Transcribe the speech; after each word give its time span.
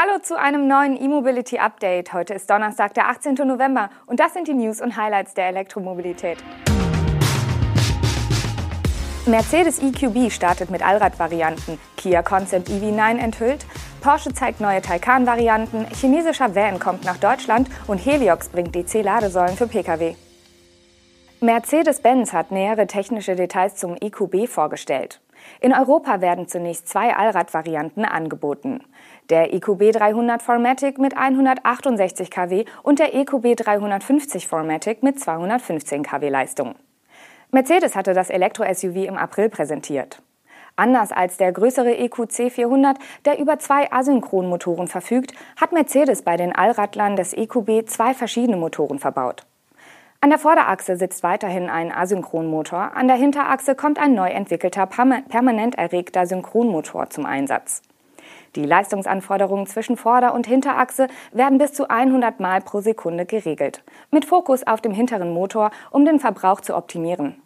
Hallo 0.00 0.20
zu 0.22 0.38
einem 0.38 0.68
neuen 0.68 0.96
E-Mobility 0.96 1.58
Update. 1.58 2.12
Heute 2.12 2.32
ist 2.32 2.48
Donnerstag, 2.48 2.94
der 2.94 3.08
18. 3.08 3.34
November 3.34 3.90
und 4.06 4.20
das 4.20 4.32
sind 4.32 4.46
die 4.46 4.54
News 4.54 4.80
und 4.80 4.96
Highlights 4.96 5.34
der 5.34 5.48
Elektromobilität. 5.48 6.38
Mercedes 9.26 9.82
EQB 9.82 10.30
startet 10.30 10.70
mit 10.70 10.86
Allradvarianten, 10.86 11.80
Kia 11.96 12.22
Concept 12.22 12.68
EV9 12.68 13.18
enthüllt, 13.18 13.66
Porsche 14.00 14.32
zeigt 14.32 14.60
neue 14.60 14.82
Taycan-Varianten, 14.82 15.88
chinesischer 15.92 16.54
Van 16.54 16.78
kommt 16.78 17.04
nach 17.04 17.16
Deutschland 17.16 17.68
und 17.88 17.98
Heliox 17.98 18.50
bringt 18.50 18.76
DC-Ladesäulen 18.76 19.56
für 19.56 19.66
Pkw. 19.66 20.14
Mercedes-Benz 21.40 22.32
hat 22.32 22.52
nähere 22.52 22.86
technische 22.86 23.34
Details 23.34 23.74
zum 23.74 23.96
EQB 24.00 24.48
vorgestellt. 24.48 25.20
In 25.60 25.72
Europa 25.72 26.20
werden 26.20 26.48
zunächst 26.48 26.88
zwei 26.88 27.14
Allradvarianten 27.14 28.04
angeboten. 28.04 28.84
Der 29.30 29.52
EQB 29.52 29.92
300 29.92 30.40
Formatic 30.40 30.98
mit 30.98 31.14
168 31.14 32.30
kW 32.30 32.64
und 32.82 32.98
der 32.98 33.14
EQB 33.14 33.56
350 33.56 34.48
Formatic 34.48 35.02
mit 35.02 35.20
215 35.20 36.02
kW 36.02 36.30
Leistung. 36.30 36.76
Mercedes 37.50 37.94
hatte 37.94 38.14
das 38.14 38.30
Elektro-SUV 38.30 39.04
im 39.06 39.18
April 39.18 39.50
präsentiert. 39.50 40.22
Anders 40.76 41.12
als 41.12 41.36
der 41.36 41.52
größere 41.52 41.98
EQC 41.98 42.50
400, 42.50 42.98
der 43.26 43.38
über 43.38 43.58
zwei 43.58 43.92
Asynchronmotoren 43.92 44.88
verfügt, 44.88 45.34
hat 45.60 45.72
Mercedes 45.72 46.22
bei 46.22 46.38
den 46.38 46.54
Allradlern 46.54 47.16
des 47.16 47.34
EQB 47.34 47.86
zwei 47.86 48.14
verschiedene 48.14 48.56
Motoren 48.56 48.98
verbaut. 48.98 49.44
An 50.22 50.30
der 50.30 50.38
Vorderachse 50.38 50.96
sitzt 50.96 51.22
weiterhin 51.22 51.68
ein 51.68 51.92
Asynchronmotor, 51.92 52.96
an 52.96 53.08
der 53.08 53.16
Hinterachse 53.16 53.74
kommt 53.74 53.98
ein 53.98 54.14
neu 54.14 54.30
entwickelter 54.30 54.86
permanent 54.86 55.76
erregter 55.76 56.26
Synchronmotor 56.26 57.10
zum 57.10 57.26
Einsatz. 57.26 57.82
Die 58.56 58.64
Leistungsanforderungen 58.64 59.66
zwischen 59.66 59.96
Vorder- 59.96 60.34
und 60.34 60.46
Hinterachse 60.46 61.08
werden 61.32 61.58
bis 61.58 61.72
zu 61.72 61.88
100 61.88 62.40
Mal 62.40 62.60
pro 62.60 62.80
Sekunde 62.80 63.26
geregelt, 63.26 63.82
mit 64.10 64.24
Fokus 64.24 64.66
auf 64.66 64.80
dem 64.80 64.92
hinteren 64.92 65.32
Motor, 65.32 65.70
um 65.90 66.04
den 66.04 66.20
Verbrauch 66.20 66.60
zu 66.60 66.76
optimieren. 66.76 67.40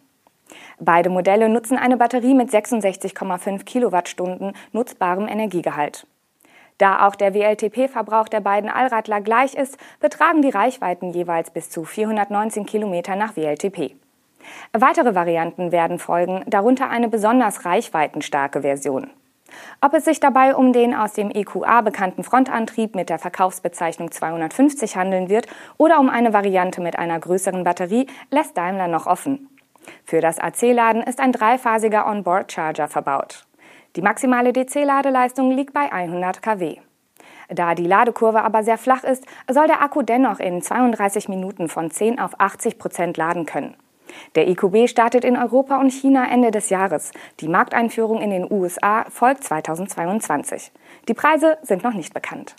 Beide 0.79 1.09
Modelle 1.09 1.49
nutzen 1.49 1.77
eine 1.77 1.97
Batterie 1.97 2.33
mit 2.33 2.49
66,5 2.49 3.63
Kilowattstunden 3.63 4.53
nutzbarem 4.71 5.27
Energiegehalt. 5.27 6.07
Da 6.77 7.07
auch 7.07 7.15
der 7.15 7.33
WLTP-Verbrauch 7.33 8.27
der 8.27 8.41
beiden 8.41 8.69
Allradler 8.69 9.21
gleich 9.21 9.53
ist, 9.53 9.77
betragen 9.99 10.41
die 10.41 10.49
Reichweiten 10.49 11.11
jeweils 11.11 11.51
bis 11.51 11.69
zu 11.69 11.83
419 11.83 12.65
Kilometer 12.65 13.15
nach 13.15 13.35
WLTP. 13.35 13.95
Weitere 14.73 15.15
Varianten 15.15 15.71
werden 15.71 15.99
folgen, 15.99 16.43
darunter 16.47 16.89
eine 16.89 17.07
besonders 17.07 17.65
reichweitenstarke 17.65 18.61
Version. 18.61 19.09
Ob 19.81 19.93
es 19.93 20.05
sich 20.05 20.19
dabei 20.19 20.55
um 20.55 20.73
den 20.73 20.93
aus 20.93 21.13
dem 21.13 21.31
EQA 21.31 21.81
bekannten 21.81 22.23
Frontantrieb 22.23 22.95
mit 22.95 23.09
der 23.09 23.19
Verkaufsbezeichnung 23.19 24.11
250 24.11 24.95
handeln 24.95 25.29
wird 25.29 25.47
oder 25.77 25.99
um 25.99 26.09
eine 26.09 26.33
Variante 26.33 26.81
mit 26.81 26.97
einer 26.97 27.19
größeren 27.19 27.63
Batterie, 27.63 28.07
lässt 28.29 28.57
Daimler 28.57 28.87
noch 28.87 29.07
offen. 29.07 29.49
Für 30.05 30.21
das 30.21 30.39
AC-Laden 30.39 31.03
ist 31.03 31.19
ein 31.19 31.31
dreiphasiger 31.31 32.07
Onboard-Charger 32.07 32.87
verbaut. 32.87 33.45
Die 33.95 34.01
maximale 34.01 34.53
DC-Ladeleistung 34.53 35.51
liegt 35.51 35.73
bei 35.73 35.91
100 35.91 36.41
kW. 36.41 36.77
Da 37.49 37.75
die 37.75 37.85
Ladekurve 37.85 38.43
aber 38.43 38.63
sehr 38.63 38.77
flach 38.77 39.03
ist, 39.03 39.25
soll 39.49 39.67
der 39.67 39.81
Akku 39.81 40.01
dennoch 40.01 40.39
in 40.39 40.61
32 40.61 41.29
Minuten 41.29 41.69
von 41.69 41.91
10 41.91 42.19
auf 42.19 42.39
80 42.39 42.79
Prozent 42.79 43.17
laden 43.17 43.45
können. 43.45 43.75
Der 44.35 44.47
EQB 44.47 44.87
startet 44.87 45.23
in 45.23 45.37
Europa 45.37 45.79
und 45.79 45.91
China 45.91 46.29
Ende 46.29 46.51
des 46.51 46.69
Jahres. 46.69 47.11
Die 47.39 47.47
Markteinführung 47.47 48.21
in 48.21 48.29
den 48.29 48.51
USA 48.51 49.05
folgt 49.09 49.43
2022. 49.43 50.71
Die 51.07 51.13
Preise 51.13 51.57
sind 51.61 51.83
noch 51.83 51.93
nicht 51.93 52.13
bekannt. 52.13 52.55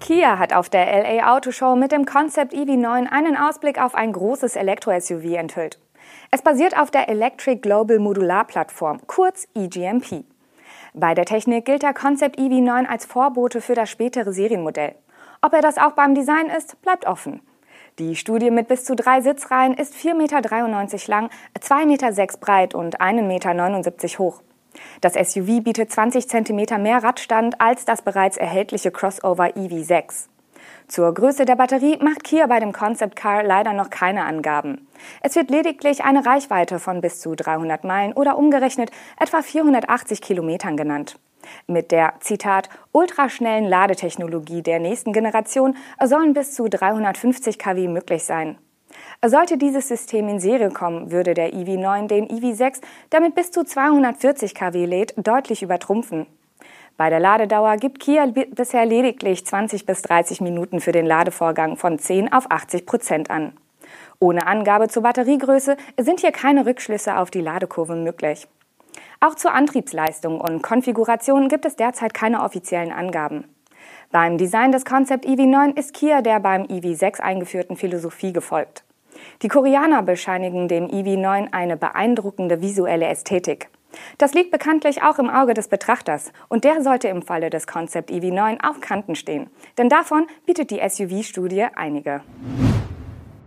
Kia 0.00 0.38
hat 0.38 0.52
auf 0.52 0.68
der 0.68 0.84
LA 0.84 1.34
Auto 1.34 1.50
Show 1.50 1.76
mit 1.76 1.90
dem 1.90 2.04
Concept 2.04 2.52
EV9 2.52 3.06
einen 3.10 3.36
Ausblick 3.36 3.80
auf 3.80 3.94
ein 3.94 4.12
großes 4.12 4.54
Elektro-SUV 4.54 5.34
enthüllt. 5.36 5.78
Es 6.30 6.42
basiert 6.42 6.78
auf 6.78 6.90
der 6.90 7.08
Electric 7.08 7.60
Global 7.60 7.98
Modular 7.98 8.44
Plattform, 8.44 9.00
kurz 9.06 9.48
EGMP. 9.54 10.24
Bei 10.92 11.14
der 11.14 11.24
Technik 11.24 11.64
gilt 11.64 11.82
der 11.82 11.94
Concept 11.94 12.38
EV9 12.38 12.86
als 12.86 13.06
Vorbote 13.06 13.60
für 13.60 13.74
das 13.74 13.90
spätere 13.90 14.32
Serienmodell. 14.32 14.94
Ob 15.40 15.52
er 15.52 15.62
das 15.62 15.78
auch 15.78 15.92
beim 15.92 16.14
Design 16.14 16.46
ist, 16.46 16.80
bleibt 16.82 17.06
offen. 17.06 17.40
Die 18.00 18.16
Studie 18.16 18.50
mit 18.50 18.66
bis 18.66 18.84
zu 18.84 18.96
drei 18.96 19.20
Sitzreihen 19.20 19.74
ist 19.74 19.94
4,93 19.94 20.14
Meter 20.14 21.10
lang, 21.10 21.30
2,06 21.60 21.86
Meter 21.86 22.38
breit 22.40 22.74
und 22.74 23.00
1,79 23.00 23.22
Meter 23.22 24.18
hoch. 24.18 24.42
Das 25.00 25.12
SUV 25.14 25.62
bietet 25.62 25.92
20 25.92 26.28
cm 26.28 26.82
mehr 26.82 27.04
Radstand 27.04 27.60
als 27.60 27.84
das 27.84 28.02
bereits 28.02 28.36
erhältliche 28.36 28.90
Crossover 28.90 29.44
EV6. 29.44 30.26
Zur 30.86 31.14
Größe 31.14 31.46
der 31.46 31.56
Batterie 31.56 31.98
macht 32.02 32.24
Kia 32.24 32.46
bei 32.46 32.60
dem 32.60 32.72
Concept 32.72 33.16
Car 33.16 33.42
leider 33.42 33.72
noch 33.72 33.88
keine 33.88 34.24
Angaben. 34.24 34.86
Es 35.22 35.34
wird 35.34 35.50
lediglich 35.50 36.04
eine 36.04 36.26
Reichweite 36.26 36.78
von 36.78 37.00
bis 37.00 37.20
zu 37.20 37.34
300 37.34 37.84
Meilen 37.84 38.12
oder 38.12 38.36
umgerechnet 38.36 38.90
etwa 39.18 39.40
480 39.40 40.20
Kilometern 40.20 40.76
genannt. 40.76 41.18
Mit 41.66 41.90
der, 41.90 42.14
Zitat, 42.20 42.68
ultraschnellen 42.92 43.64
Ladetechnologie 43.64 44.62
der 44.62 44.78
nächsten 44.78 45.12
Generation 45.12 45.76
sollen 46.02 46.34
bis 46.34 46.54
zu 46.54 46.68
350 46.68 47.58
kW 47.58 47.88
möglich 47.88 48.24
sein. 48.24 48.58
Sollte 49.24 49.56
dieses 49.56 49.88
System 49.88 50.28
in 50.28 50.38
Serie 50.38 50.70
kommen, 50.70 51.10
würde 51.10 51.34
der 51.34 51.54
EV9 51.54 52.06
den 52.08 52.28
EV6, 52.28 52.80
der 53.10 53.20
mit 53.20 53.34
bis 53.34 53.50
zu 53.50 53.64
240 53.64 54.54
kW 54.54 54.84
lädt, 54.84 55.14
deutlich 55.16 55.62
übertrumpfen. 55.62 56.26
Bei 56.96 57.10
der 57.10 57.18
Ladedauer 57.18 57.76
gibt 57.76 57.98
Kia 57.98 58.26
bisher 58.26 58.86
lediglich 58.86 59.44
20 59.44 59.84
bis 59.84 60.02
30 60.02 60.40
Minuten 60.40 60.80
für 60.80 60.92
den 60.92 61.06
Ladevorgang 61.06 61.76
von 61.76 61.98
10 61.98 62.32
auf 62.32 62.50
80 62.50 62.86
Prozent 62.86 63.30
an. 63.30 63.52
Ohne 64.20 64.46
Angabe 64.46 64.88
zur 64.88 65.02
Batteriegröße 65.02 65.76
sind 65.98 66.20
hier 66.20 66.30
keine 66.30 66.66
Rückschlüsse 66.66 67.18
auf 67.18 67.32
die 67.32 67.40
Ladekurve 67.40 67.96
möglich. 67.96 68.46
Auch 69.18 69.34
zur 69.34 69.52
Antriebsleistung 69.52 70.40
und 70.40 70.62
Konfiguration 70.62 71.48
gibt 71.48 71.64
es 71.64 71.74
derzeit 71.74 72.14
keine 72.14 72.42
offiziellen 72.42 72.92
Angaben. 72.92 73.44
Beim 74.12 74.38
Design 74.38 74.70
des 74.70 74.84
Concept 74.84 75.26
EV9 75.26 75.76
ist 75.76 75.94
Kia 75.94 76.22
der 76.22 76.38
beim 76.38 76.62
EV6 76.62 77.20
eingeführten 77.20 77.76
Philosophie 77.76 78.32
gefolgt. 78.32 78.84
Die 79.42 79.48
Koreaner 79.48 80.02
bescheinigen 80.02 80.68
dem 80.68 80.86
EV9 80.86 81.52
eine 81.52 81.76
beeindruckende 81.76 82.60
visuelle 82.60 83.06
Ästhetik. 83.06 83.68
Das 84.18 84.34
liegt 84.34 84.50
bekanntlich 84.50 85.02
auch 85.02 85.18
im 85.18 85.30
Auge 85.30 85.54
des 85.54 85.68
Betrachters 85.68 86.32
und 86.48 86.64
der 86.64 86.82
sollte 86.82 87.08
im 87.08 87.22
Falle 87.22 87.50
des 87.50 87.66
Concept 87.66 88.10
EV9 88.10 88.64
auf 88.68 88.80
Kanten 88.80 89.14
stehen, 89.14 89.50
denn 89.78 89.88
davon 89.88 90.26
bietet 90.46 90.70
die 90.70 90.80
SUV-Studie 90.86 91.66
einige. 91.74 92.22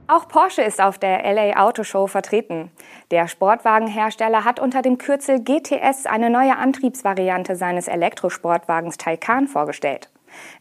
Auch 0.09 0.29
Porsche 0.29 0.61
ist 0.61 0.81
auf 0.81 0.97
der 0.97 1.21
LA 1.33 1.61
Auto 1.61 1.83
Show 1.83 2.07
vertreten. 2.07 2.71
Der 3.11 3.27
Sportwagenhersteller 3.27 4.45
hat 4.45 4.57
unter 4.57 4.81
dem 4.81 4.97
Kürzel 4.97 5.43
GTS 5.43 6.05
eine 6.05 6.29
neue 6.29 6.55
Antriebsvariante 6.55 7.57
seines 7.57 7.89
Elektrosportwagens 7.89 8.97
Taycan 8.97 9.47
vorgestellt. 9.47 10.09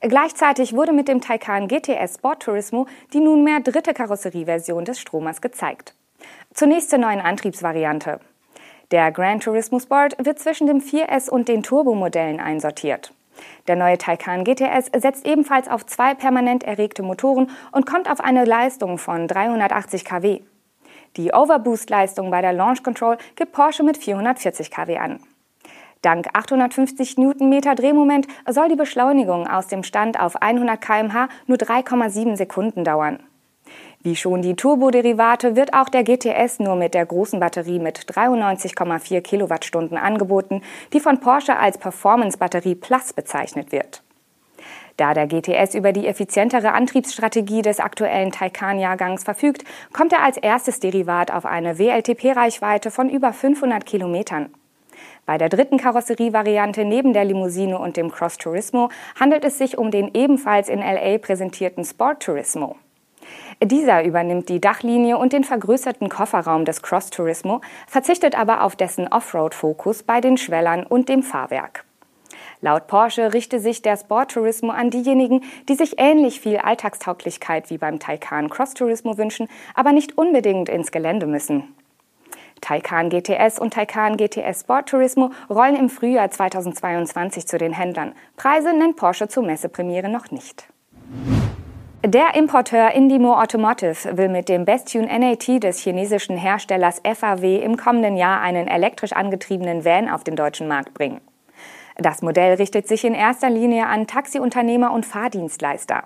Gleichzeitig 0.01 0.75
wurde 0.75 0.93
mit 0.93 1.07
dem 1.07 1.21
Taycan 1.21 1.69
GTS 1.69 2.17
Sport 2.17 2.43
Turismo 2.43 2.87
die 3.13 3.21
nunmehr 3.21 3.61
dritte 3.61 3.95
Karosserieversion 3.95 4.85
des 4.85 4.99
Stromers 4.99 5.41
gezeigt. 5.41 5.95
Zunächst 6.53 6.91
zur 6.91 6.99
neuen 6.99 7.21
Antriebsvariante. 7.21 8.19
Der 8.93 9.11
Gran 9.11 9.41
Turismo 9.41 9.81
Sport 9.81 10.15
wird 10.25 10.39
zwischen 10.39 10.69
dem 10.69 10.79
4S 10.79 11.29
und 11.29 11.49
den 11.49 11.65
Turbo-Modellen 11.65 12.39
einsortiert. 12.39 13.13
Der 13.67 13.75
neue 13.75 13.99
Taycan 13.99 14.45
GTS 14.45 14.91
setzt 14.97 15.27
ebenfalls 15.27 15.67
auf 15.67 15.85
zwei 15.87 16.15
permanent 16.15 16.63
erregte 16.63 17.03
Motoren 17.03 17.51
und 17.73 17.85
kommt 17.85 18.09
auf 18.09 18.21
eine 18.21 18.45
Leistung 18.45 18.99
von 18.99 19.27
380 19.27 20.05
kW. 20.05 20.41
Die 21.17 21.33
Overboost-Leistung 21.33 22.31
bei 22.31 22.41
der 22.41 22.53
Launch 22.53 22.85
Control 22.85 23.19
gibt 23.35 23.53
Porsche 23.53 23.83
mit 23.83 23.97
440 23.97 24.71
kW 24.71 24.99
an. 24.99 25.21
Dank 26.03 26.29
850 26.35 27.19
Newtonmeter 27.19 27.75
Drehmoment 27.75 28.29
soll 28.49 28.69
die 28.69 28.77
Beschleunigung 28.77 29.49
aus 29.49 29.67
dem 29.67 29.83
Stand 29.83 30.21
auf 30.21 30.41
100 30.41 30.81
km/h 30.81 31.28
nur 31.49 31.59
3,7 31.59 32.37
Sekunden 32.37 32.84
dauern. 32.84 33.19
Wie 34.07 34.15
schon 34.15 34.41
die 34.41 34.55
Turboderivate 34.55 35.57
wird 35.57 35.75
auch 35.75 35.89
der 35.89 36.05
GTS 36.05 36.61
nur 36.61 36.77
mit 36.77 36.95
der 36.95 37.05
großen 37.05 37.41
Batterie 37.41 37.81
mit 37.81 37.99
93,4 37.99 39.21
Kilowattstunden 39.21 39.99
angeboten, 39.99 40.63
die 40.93 41.01
von 41.01 41.19
Porsche 41.19 41.57
als 41.57 41.77
Performance 41.77 42.39
Batterie 42.39 42.77
Plus 42.77 43.13
bezeichnet 43.13 43.73
wird. 43.73 44.05
Da 44.97 45.13
der 45.13 45.27
GTS 45.27 45.75
über 45.75 45.91
die 45.91 46.07
effizientere 46.07 46.71
Antriebsstrategie 46.71 47.63
des 47.63 47.81
aktuellen 47.81 48.31
Taycan-Jahrgangs 48.31 49.25
verfügt, 49.25 49.65
kommt 49.93 50.13
er 50.13 50.23
als 50.23 50.37
erstes 50.37 50.79
Derivat 50.79 51.33
auf 51.33 51.45
eine 51.45 51.77
WLTP-Reichweite 51.81 52.93
von 52.93 53.11
über 53.11 53.33
500 53.33 53.85
Kilometern. 53.85 54.55
Bei 55.25 55.37
der 55.37 55.49
dritten 55.49 55.79
Karosserievariante 55.79 56.85
neben 56.85 57.13
der 57.13 57.25
Limousine 57.25 57.77
und 57.81 57.97
dem 57.97 58.13
Cross 58.13 58.39
Turismo 58.39 58.89
handelt 59.19 59.45
es 59.45 59.59
sich 59.59 59.77
um 59.77 59.91
den 59.91 60.15
ebenfalls 60.15 60.69
in 60.69 60.79
LA 60.79 61.19
präsentierten 61.19 61.85
Sport 61.85 62.23
Turismo. 62.23 62.77
Dieser 63.63 64.05
übernimmt 64.05 64.49
die 64.49 64.61
Dachlinie 64.61 65.19
und 65.19 65.33
den 65.33 65.45
vergrößerten 65.45 66.09
Kofferraum 66.09 66.65
des 66.65 66.83
Cross 66.83 67.11
Turismo, 67.11 67.61
verzichtet 67.87 68.39
aber 68.39 68.63
auf 68.63 68.77
dessen 68.77 69.09
Offroad-Fokus 69.09 70.03
bei 70.03 70.21
den 70.21 70.37
Schwellern 70.37 70.84
und 70.84 71.09
dem 71.09 71.23
Fahrwerk. 71.23 71.84
Laut 72.61 72.87
Porsche 72.87 73.34
richte 73.34 73.61
sich 73.61 73.83
der 73.83 73.97
Sport 73.97 74.33
Turismo 74.33 74.71
an 74.71 74.91
diejenigen, 74.91 75.43
die 75.69 75.75
sich 75.75 75.99
ähnlich 75.99 76.41
viel 76.41 76.57
Alltagstauglichkeit 76.57 77.71
wie 77.71 77.78
beim 77.78 77.99
Taycan 77.99 78.49
Cross 78.49 78.75
Turismo 78.75 79.19
wünschen, 79.19 79.49
aber 79.75 79.93
nicht 79.93 80.17
unbedingt 80.17 80.69
ins 80.69 80.91
Gelände 80.91 81.27
müssen. 81.27 81.75
Taycan 82.63 83.11
GTS 83.11 83.59
und 83.59 83.75
Taycan 83.75 84.17
GTS 84.17 84.61
Sport 84.61 84.89
Turismo 84.89 85.31
rollen 85.51 85.77
im 85.77 85.91
Frühjahr 85.91 86.31
2022 86.31 87.47
zu 87.47 87.59
den 87.59 87.75
Händlern. 87.75 88.15
Preise 88.37 88.72
nennt 88.72 88.97
Porsche 88.97 89.29
zur 89.29 89.45
Messepremiere 89.45 90.09
noch 90.09 90.31
nicht. 90.31 90.67
Der 92.09 92.37
Importeur 92.37 92.93
Indimo 92.93 93.35
Automotive 93.35 94.17
will 94.17 94.29
mit 94.29 94.49
dem 94.49 94.65
Bestune 94.65 95.09
NAT 95.09 95.61
des 95.65 95.81
chinesischen 95.81 96.37
Herstellers 96.37 97.03
FAW 97.03 97.57
im 97.57 97.77
kommenden 97.77 98.17
Jahr 98.17 98.41
einen 98.43 98.69
elektrisch 98.69 99.13
angetriebenen 99.13 99.85
Van 99.85 100.09
auf 100.09 100.23
den 100.23 100.37
deutschen 100.37 100.69
Markt 100.69 100.95
bringen. 100.95 101.21
Das 101.97 102.23
Modell 102.23 102.55
richtet 102.55 102.87
sich 102.87 103.05
in 103.05 103.13
erster 103.13 103.51
Linie 103.51 103.89
an 103.89 104.07
Taxiunternehmer 104.07 104.93
und 104.93 105.05
Fahrdienstleister. 105.05 106.05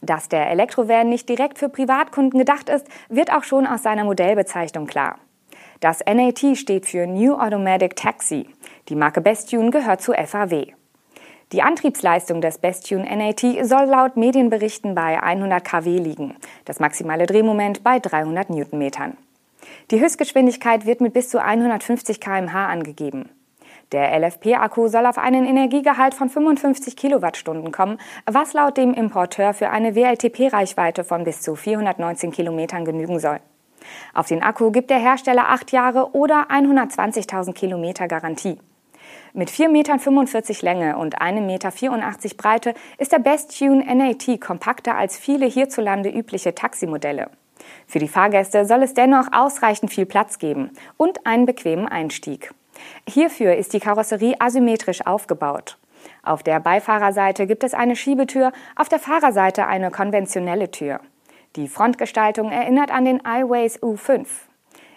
Dass 0.00 0.28
der 0.28 0.50
Elektrovan 0.50 1.08
nicht 1.08 1.28
direkt 1.28 1.60
für 1.60 1.68
Privatkunden 1.68 2.36
gedacht 2.36 2.68
ist, 2.68 2.88
wird 3.08 3.32
auch 3.32 3.44
schon 3.44 3.64
aus 3.68 3.84
seiner 3.84 4.02
Modellbezeichnung 4.02 4.88
klar. 4.88 5.20
Das 5.78 6.00
NAT 6.04 6.58
steht 6.58 6.86
für 6.86 7.06
New 7.06 7.34
Automatic 7.34 7.94
Taxi. 7.94 8.48
Die 8.88 8.96
Marke 8.96 9.20
Bestune 9.20 9.70
gehört 9.70 10.02
zu 10.02 10.14
FAW. 10.14 10.74
Die 11.52 11.62
Antriebsleistung 11.62 12.40
des 12.40 12.56
Bestune 12.56 13.04
NAT 13.04 13.40
soll 13.40 13.84
laut 13.84 14.16
Medienberichten 14.16 14.94
bei 14.94 15.22
100 15.22 15.62
kW 15.62 15.98
liegen, 15.98 16.34
das 16.64 16.80
maximale 16.80 17.26
Drehmoment 17.26 17.84
bei 17.84 17.98
300 17.98 18.48
Newtonmetern. 18.48 19.18
Die 19.90 20.00
Höchstgeschwindigkeit 20.00 20.86
wird 20.86 21.02
mit 21.02 21.12
bis 21.12 21.28
zu 21.28 21.42
150 21.42 22.20
km/h 22.20 22.66
angegeben. 22.66 23.28
Der 23.92 24.18
LFP-Akku 24.18 24.88
soll 24.88 25.04
auf 25.04 25.18
einen 25.18 25.44
Energiegehalt 25.44 26.14
von 26.14 26.30
55 26.30 26.96
Kilowattstunden 26.96 27.70
kommen, 27.70 27.98
was 28.24 28.54
laut 28.54 28.78
dem 28.78 28.94
Importeur 28.94 29.52
für 29.52 29.68
eine 29.68 29.94
WLTP-Reichweite 29.94 31.04
von 31.04 31.24
bis 31.24 31.42
zu 31.42 31.54
419 31.54 32.30
Kilometern 32.30 32.86
genügen 32.86 33.18
soll. 33.18 33.40
Auf 34.14 34.28
den 34.28 34.42
Akku 34.42 34.70
gibt 34.70 34.88
der 34.88 34.98
Hersteller 34.98 35.50
acht 35.50 35.70
Jahre 35.70 36.14
oder 36.14 36.46
120.000 36.50 37.52
Kilometer 37.52 38.08
Garantie. 38.08 38.56
Mit 39.32 39.50
4,45 39.50 39.68
Meter 39.68 40.62
Länge 40.62 40.96
und 40.96 41.20
1,84 41.20 41.40
Meter 41.40 42.36
Breite 42.36 42.74
ist 42.98 43.12
der 43.12 43.18
Best-Tune 43.18 43.84
NAT 43.94 44.40
kompakter 44.40 44.96
als 44.96 45.16
viele 45.16 45.46
hierzulande 45.46 46.10
übliche 46.10 46.54
Taximodelle. 46.54 47.30
Für 47.86 47.98
die 47.98 48.08
Fahrgäste 48.08 48.64
soll 48.64 48.82
es 48.82 48.94
dennoch 48.94 49.28
ausreichend 49.32 49.92
viel 49.92 50.06
Platz 50.06 50.38
geben 50.38 50.70
und 50.96 51.26
einen 51.26 51.46
bequemen 51.46 51.88
Einstieg. 51.88 52.52
Hierfür 53.08 53.54
ist 53.54 53.72
die 53.72 53.80
Karosserie 53.80 54.36
asymmetrisch 54.38 55.06
aufgebaut. 55.06 55.78
Auf 56.22 56.42
der 56.42 56.60
Beifahrerseite 56.60 57.46
gibt 57.46 57.64
es 57.64 57.74
eine 57.74 57.96
Schiebetür, 57.96 58.52
auf 58.76 58.88
der 58.88 58.98
Fahrerseite 58.98 59.66
eine 59.66 59.90
konventionelle 59.90 60.70
Tür. 60.70 61.00
Die 61.56 61.68
Frontgestaltung 61.68 62.50
erinnert 62.50 62.90
an 62.90 63.04
den 63.04 63.20
iWays 63.26 63.80
U5. 63.82 64.26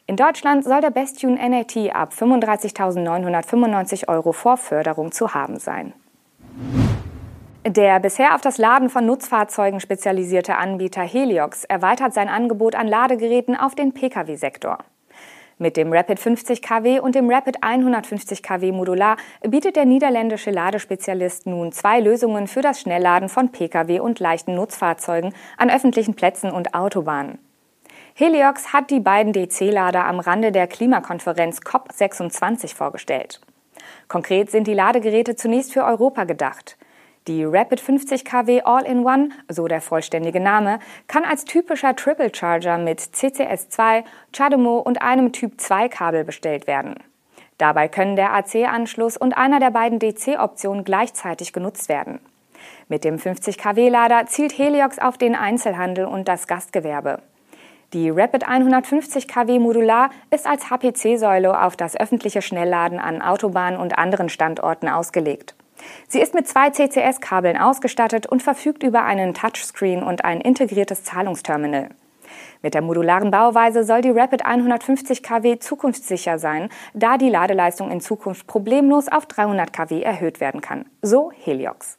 In 0.08 0.18
Deutschland 0.18 0.64
soll 0.64 0.82
der 0.82 0.92
Bestune 0.92 1.38
NAT 1.50 1.76
ab 1.96 2.14
35.995 2.16 4.08
Euro 4.08 4.34
vor 4.34 4.58
Förderung 4.58 5.12
zu 5.12 5.34
haben 5.34 5.58
sein. 5.58 5.94
Der 7.66 8.00
bisher 8.00 8.36
auf 8.36 8.42
das 8.42 8.60
Laden 8.60 8.92
von 8.92 9.08
Nutzfahrzeugen 9.08 9.80
spezialisierte 9.80 10.58
Anbieter 10.58 11.02
Heliox 11.02 11.64
erweitert 11.64 12.14
sein 12.14 12.30
Angebot 12.30 12.76
an 12.76 12.88
Ladegeräten 12.88 13.56
auf 13.56 13.74
den 13.74 13.94
Pkw-Sektor. 13.94 14.78
Mit 15.58 15.76
dem 15.76 15.92
Rapid 15.92 16.20
50 16.20 16.62
kW 16.62 17.00
und 17.00 17.16
dem 17.16 17.28
Rapid 17.28 17.64
150 17.64 18.44
kW 18.44 18.74
Modular 18.74 19.18
bietet 19.42 19.76
der 19.76 19.86
niederländische 19.86 20.52
Ladespezialist 20.52 21.48
nun 21.48 21.72
zwei 21.72 22.00
Lösungen 22.00 22.46
für 22.46 22.62
das 22.62 22.80
Schnellladen 22.80 23.30
von 23.30 23.52
Pkw 23.52 24.00
und 24.02 24.20
leichten 24.20 24.54
Nutzfahrzeugen 24.54 25.34
an 25.58 25.72
öffentlichen 25.72 26.14
Plätzen 26.14 26.52
und 26.52 26.76
Autobahnen. 26.76 27.40
Heliox 28.18 28.72
hat 28.72 28.92
die 28.92 29.02
beiden 29.02 29.34
DC-Lader 29.34 30.06
am 30.06 30.22
Rande 30.22 30.54
der 30.54 30.68
Klimakonferenz 30.68 31.60
COP26 31.60 32.74
vorgestellt. 32.74 33.42
Konkret 34.08 34.50
sind 34.50 34.68
die 34.68 34.74
Ladegeräte 34.74 35.36
zunächst 35.36 35.74
für 35.74 35.84
Europa 35.84 36.24
gedacht. 36.24 36.78
Die 37.28 37.44
Rapid 37.44 37.82
50 37.82 38.24
kW 38.24 38.62
All-in-One, 38.62 39.32
so 39.50 39.68
der 39.68 39.82
vollständige 39.82 40.40
Name, 40.40 40.80
kann 41.08 41.26
als 41.26 41.44
typischer 41.44 41.94
Triple 41.94 42.34
Charger 42.34 42.78
mit 42.78 43.02
CCS2, 43.02 44.06
CHAdeMO 44.32 44.78
und 44.78 45.02
einem 45.02 45.34
Typ 45.34 45.60
2 45.60 45.90
Kabel 45.90 46.24
bestellt 46.24 46.68
werden. 46.68 46.96
Dabei 47.58 47.90
können 47.90 48.16
der 48.16 48.34
AC-Anschluss 48.34 49.18
und 49.18 49.36
einer 49.36 49.60
der 49.60 49.72
beiden 49.72 50.00
DC-Optionen 50.00 50.86
gleichzeitig 50.86 51.52
genutzt 51.52 51.90
werden. 51.90 52.22
Mit 52.88 53.04
dem 53.04 53.20
50 53.20 53.58
kW 53.58 53.90
Lader 53.90 54.26
zielt 54.28 54.58
Heliox 54.58 55.00
auf 55.00 55.18
den 55.18 55.36
Einzelhandel 55.36 56.06
und 56.06 56.30
das 56.30 56.48
Gastgewerbe. 56.48 57.22
Die 57.96 58.10
Rapid 58.10 58.46
150 58.46 59.26
kW 59.26 59.58
Modular 59.58 60.10
ist 60.30 60.46
als 60.46 60.70
HPC-Säule 60.70 61.64
auf 61.64 61.78
das 61.78 61.96
öffentliche 61.96 62.42
Schnellladen 62.42 63.00
an 63.00 63.22
Autobahnen 63.22 63.80
und 63.80 63.98
anderen 63.98 64.28
Standorten 64.28 64.90
ausgelegt. 64.90 65.56
Sie 66.10 66.20
ist 66.20 66.34
mit 66.34 66.46
zwei 66.46 66.72
CCS-Kabeln 66.72 67.56
ausgestattet 67.56 68.28
und 68.28 68.44
verfügt 68.44 68.84
über 68.84 69.06
einen 69.06 69.34
Touchscreen 69.34 70.04
und 70.04 70.26
ein 70.26 70.42
integriertes 70.42 71.06
Zahlungsterminal. 71.06 71.88
Mit 72.62 72.74
der 72.74 72.82
modularen 72.82 73.32
Bauweise 73.32 73.86
soll 73.86 74.02
die 74.02 74.10
Rapid 74.10 74.46
150 74.46 75.24
kW 75.24 75.60
zukunftssicher 75.60 76.38
sein, 76.38 76.68
da 76.94 77.18
die 77.18 77.30
Ladeleistung 77.30 77.92
in 77.92 78.02
Zukunft 78.02 78.46
problemlos 78.46 79.08
auf 79.08 79.26
300 79.26 79.72
kW 79.72 80.02
erhöht 80.02 80.42
werden 80.42 80.60
kann. 80.60 80.84
So 81.02 81.32
Heliox. 81.32 81.98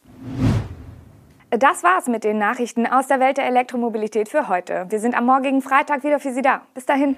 Das 1.50 1.84
war's 1.84 2.08
mit 2.08 2.24
den 2.24 2.38
Nachrichten 2.38 2.86
aus 2.86 3.06
der 3.06 3.20
Welt 3.20 3.36
der 3.36 3.46
Elektromobilität 3.46 4.28
für 4.28 4.48
heute. 4.48 4.86
Wir 4.88 4.98
sind 4.98 5.16
am 5.16 5.26
morgigen 5.26 5.62
Freitag 5.62 6.02
wieder 6.02 6.18
für 6.18 6.32
Sie 6.32 6.42
da. 6.42 6.62
Bis 6.74 6.86
dahin. 6.86 7.16